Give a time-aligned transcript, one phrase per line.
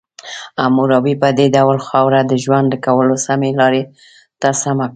[0.63, 3.81] حموربي په دې ډول خاوره د ژوند کولو سمې لارې
[4.41, 4.89] ته سمه کړه.